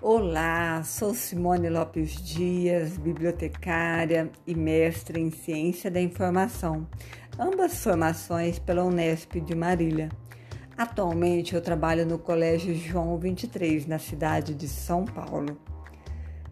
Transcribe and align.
Olá, 0.00 0.80
sou 0.84 1.12
Simone 1.12 1.68
Lopes 1.68 2.22
Dias, 2.22 2.96
bibliotecária 2.96 4.30
e 4.46 4.54
mestre 4.54 5.20
em 5.20 5.28
Ciência 5.28 5.90
da 5.90 6.00
Informação, 6.00 6.86
ambas 7.36 7.82
formações 7.82 8.60
pela 8.60 8.84
Unesp 8.84 9.40
de 9.40 9.56
Marília. 9.56 10.08
Atualmente 10.76 11.56
eu 11.56 11.60
trabalho 11.60 12.06
no 12.06 12.16
Colégio 12.16 12.76
João 12.76 13.18
23, 13.18 13.86
na 13.86 13.98
cidade 13.98 14.54
de 14.54 14.68
São 14.68 15.04
Paulo. 15.04 15.58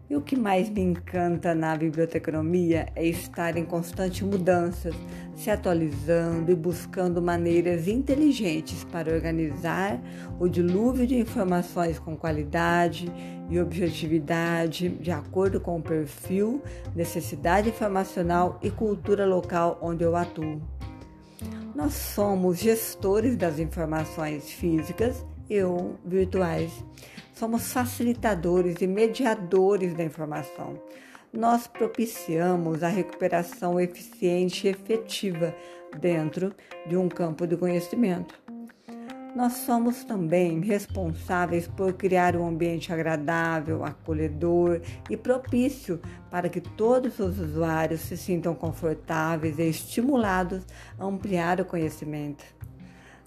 E 0.09 0.15
o 0.15 0.21
que 0.21 0.37
mais 0.37 0.69
me 0.69 0.79
encanta 0.79 1.53
na 1.53 1.75
biblioteconomia 1.75 2.87
é 2.95 3.05
estar 3.05 3.57
em 3.57 3.65
constante 3.65 4.23
mudanças, 4.23 4.95
se 5.35 5.51
atualizando 5.51 6.49
e 6.49 6.55
buscando 6.55 7.21
maneiras 7.21 7.89
inteligentes 7.89 8.85
para 8.85 9.13
organizar 9.13 9.99
o 10.39 10.47
dilúvio 10.47 11.05
de 11.05 11.17
informações 11.17 11.99
com 11.99 12.15
qualidade 12.15 13.11
e 13.49 13.59
objetividade, 13.59 14.87
de 14.87 15.11
acordo 15.11 15.59
com 15.59 15.77
o 15.77 15.83
perfil, 15.83 16.61
necessidade 16.95 17.67
informacional 17.67 18.59
e 18.63 18.71
cultura 18.71 19.25
local 19.25 19.77
onde 19.81 20.05
eu 20.05 20.15
atuo. 20.15 20.61
Nós 21.75 21.93
somos 21.93 22.59
gestores 22.59 23.35
das 23.35 23.59
informações 23.59 24.49
físicas 24.51 25.25
e 25.49 25.59
virtuais 26.05 26.71
Somos 27.37 27.71
facilitadores 27.71 28.81
e 28.81 28.87
mediadores 28.87 29.93
da 29.93 30.03
informação. 30.03 30.81
Nós 31.31 31.67
propiciamos 31.67 32.81
a 32.81 32.87
recuperação 32.87 33.79
eficiente 33.79 34.65
e 34.65 34.71
efetiva 34.71 35.55
dentro 35.99 36.51
de 36.87 36.97
um 36.97 37.07
campo 37.07 37.45
de 37.45 37.55
conhecimento. 37.55 38.33
Nós 39.35 39.53
somos 39.53 40.03
também 40.03 40.61
responsáveis 40.61 41.67
por 41.67 41.93
criar 41.93 42.35
um 42.35 42.47
ambiente 42.47 42.91
agradável, 42.91 43.85
acolhedor 43.85 44.81
e 45.07 45.15
propício 45.15 46.01
para 46.31 46.49
que 46.49 46.59
todos 46.59 47.19
os 47.19 47.37
usuários 47.37 48.01
se 48.01 48.17
sintam 48.17 48.55
confortáveis 48.55 49.59
e 49.59 49.69
estimulados 49.69 50.63
a 50.97 51.05
ampliar 51.05 51.61
o 51.61 51.65
conhecimento. 51.65 52.43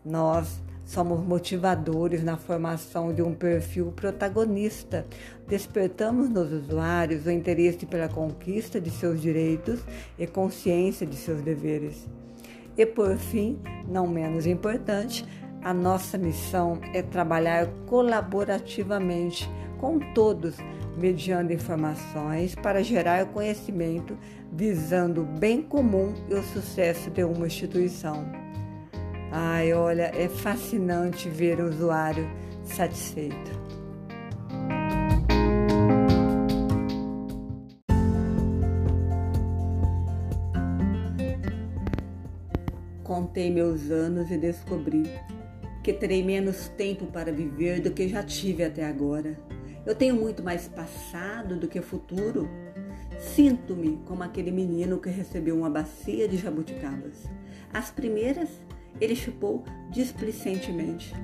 Nós 0.05 0.61
Somos 0.91 1.21
motivadores 1.21 2.21
na 2.25 2.37
formação 2.37 3.15
de 3.15 3.23
um 3.23 3.33
perfil 3.33 3.93
protagonista. 3.93 5.07
Despertamos 5.47 6.29
nos 6.29 6.51
usuários 6.51 7.27
o 7.27 7.31
interesse 7.31 7.87
pela 7.87 8.09
conquista 8.09 8.81
de 8.81 8.91
seus 8.91 9.23
direitos 9.23 9.79
e 10.19 10.27
consciência 10.27 11.07
de 11.07 11.15
seus 11.15 11.43
deveres. 11.43 12.09
E 12.77 12.85
por 12.85 13.17
fim, 13.17 13.61
não 13.87 14.09
menos 14.09 14.47
importante, 14.47 15.25
a 15.63 15.73
nossa 15.73 16.19
missão 16.19 16.81
é 16.93 17.03
trabalhar 17.03 17.69
colaborativamente 17.87 19.49
com 19.79 20.01
todos, 20.13 20.57
mediando 20.99 21.53
informações 21.53 22.57
para 22.57 22.83
gerar 22.83 23.27
conhecimento, 23.27 24.19
visando 24.53 25.23
o 25.23 25.39
bem 25.39 25.63
comum 25.63 26.13
e 26.29 26.35
o 26.35 26.43
sucesso 26.43 27.11
de 27.11 27.23
uma 27.23 27.47
instituição. 27.47 28.40
Ai, 29.33 29.73
olha, 29.73 30.11
é 30.13 30.29
fascinante 30.29 31.29
ver 31.29 31.61
o 31.61 31.69
usuário 31.69 32.29
satisfeito. 32.65 33.61
Contei 43.05 43.53
meus 43.53 43.91
anos 43.91 44.31
e 44.33 44.37
descobri 44.37 45.05
que 45.85 45.93
terei 45.93 46.25
menos 46.25 46.69
tempo 46.71 47.07
para 47.07 47.33
viver 47.33 47.81
do 47.81 47.93
que 47.93 48.09
já 48.09 48.25
tive 48.25 48.65
até 48.65 48.85
agora. 48.85 49.39
Eu 49.87 49.95
tenho 49.95 50.17
muito 50.17 50.43
mais 50.43 50.67
passado 50.67 51.57
do 51.57 51.69
que 51.69 51.81
futuro. 51.81 52.49
Sinto-me 53.19 53.99
como 54.07 54.25
aquele 54.25 54.51
menino 54.51 54.99
que 54.99 55.09
recebeu 55.09 55.57
uma 55.57 55.71
bacia 55.71 56.27
de 56.27 56.37
jabuticabas. 56.37 57.25
As 57.73 57.91
primeiras 57.91 58.49
ele 59.01 59.15
chupou 59.15 59.65
displicentemente, 59.91 61.15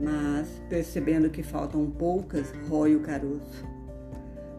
mas, 0.00 0.48
percebendo 0.68 1.30
que 1.30 1.42
faltam 1.42 1.90
poucas, 1.90 2.52
rói 2.68 2.94
o 2.94 3.00
caroço. 3.00 3.64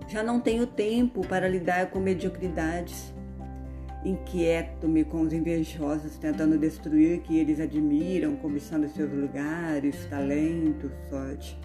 Já 0.08 0.24
não 0.24 0.40
tenho 0.40 0.66
tempo 0.66 1.26
para 1.28 1.48
lidar 1.48 1.92
com 1.92 2.00
mediocridades. 2.00 3.14
Inquieto-me 4.06 5.04
com 5.04 5.22
os 5.22 5.34
invejosos 5.34 6.18
tentando 6.18 6.58
destruir 6.58 7.22
que 7.22 7.38
eles 7.38 7.60
admiram, 7.60 8.36
cobiçando 8.38 8.88
seus 8.88 9.12
lugares, 9.12 10.06
talentos, 10.10 10.92
sorte. 11.10 11.60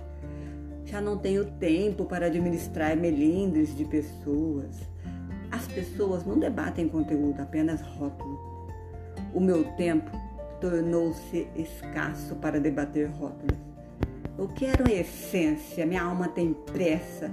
Já 0.84 1.00
não 1.00 1.16
tenho 1.16 1.44
tempo 1.44 2.04
para 2.04 2.26
administrar 2.26 2.97
melindres 2.97 3.76
de 3.76 3.84
pessoas. 3.84 4.76
As 5.50 5.66
pessoas 5.69 6.26
não 6.26 6.38
debatem 6.38 6.88
conteúdo, 6.88 7.41
apenas 7.41 7.81
rótulo. 7.81 8.69
O 9.32 9.41
meu 9.41 9.65
tempo 9.76 10.10
tornou-se 10.62 11.48
escasso 11.56 12.36
para 12.36 12.60
debater 12.60 13.08
rótulos. 13.08 13.58
Eu 14.38 14.46
quero 14.46 14.88
a 14.88 14.92
essência, 14.92 15.84
minha 15.84 16.04
alma 16.04 16.28
tem 16.28 16.54
pressa. 16.54 17.28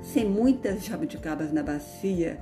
Sem 0.00 0.30
muitas 0.30 0.84
jabuticabas 0.84 1.52
na 1.52 1.64
bacia, 1.64 2.38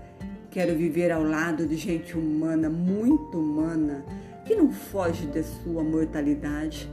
quero 0.50 0.76
viver 0.76 1.10
ao 1.10 1.22
lado 1.22 1.66
de 1.66 1.76
gente 1.76 2.18
humana, 2.18 2.68
muito 2.68 3.38
humana, 3.38 4.04
que 4.44 4.54
não 4.54 4.70
foge 4.70 5.26
de 5.26 5.42
sua 5.42 5.82
mortalidade. 5.82 6.88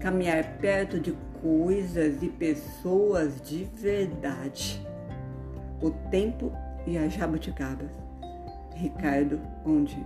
Caminhar 0.00 0.58
perto 0.58 0.98
de 0.98 1.16
coisas 1.40 2.20
e 2.20 2.28
pessoas 2.28 3.40
de 3.40 3.64
verdade. 3.76 4.84
O 5.80 5.90
tempo 6.10 6.52
e 6.84 6.98
as 6.98 7.12
jabuticabas. 7.12 7.90
Ricardo 8.74 9.40
Ondi. 9.64 10.04